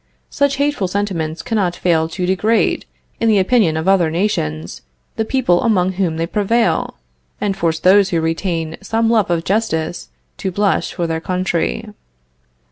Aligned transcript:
Such 0.31 0.55
hateful 0.55 0.87
sentiments 0.87 1.43
cannot 1.43 1.75
fail 1.75 2.09
to 2.09 2.25
degrade, 2.25 2.85
in 3.19 3.29
the 3.29 3.37
opinion 3.37 3.77
of 3.77 3.87
other 3.87 4.09
nations, 4.09 4.81
the 5.15 5.23
people 5.25 5.61
among 5.61 5.91
whom 5.91 6.17
they 6.17 6.25
prevail, 6.25 6.95
and 7.39 7.55
force 7.55 7.77
those 7.77 8.09
who 8.09 8.19
retain 8.19 8.77
some 8.81 9.11
love 9.11 9.29
of 9.29 9.43
justice 9.43 10.09
to 10.37 10.49
blush 10.49 10.91
for 10.95 11.05
their 11.05 11.21
country. 11.21 11.85